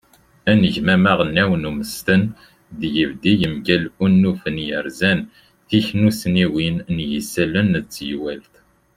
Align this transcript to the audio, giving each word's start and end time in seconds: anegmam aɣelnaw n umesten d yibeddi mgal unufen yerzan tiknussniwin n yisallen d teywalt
anegmam 0.51 1.03
aɣelnaw 1.11 1.51
n 1.57 1.67
umesten 1.69 2.21
d 2.79 2.81
yibeddi 2.93 3.33
mgal 3.53 3.83
unufen 4.03 4.57
yerzan 4.67 5.19
tiknussniwin 5.67 6.77
n 6.93 6.95
yisallen 7.09 7.69
d 7.85 7.87
teywalt 7.93 8.53